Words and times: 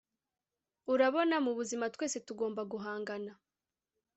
urabona, 0.93 1.35
mubuzima, 1.45 1.85
twese 1.93 2.17
tugomba 2.27 2.61
guhangana 2.71 3.31